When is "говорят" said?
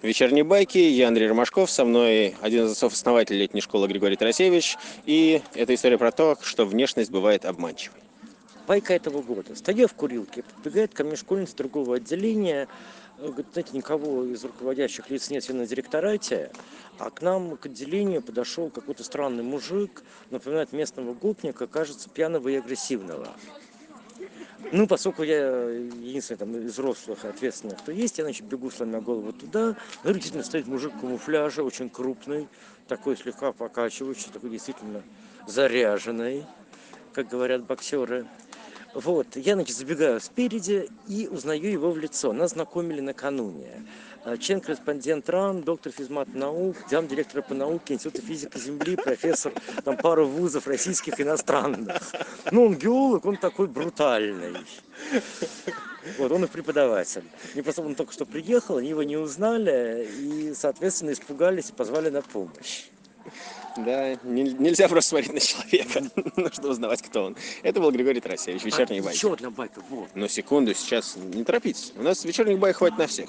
37.28-37.64